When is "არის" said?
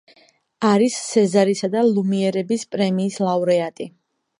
0.69-0.97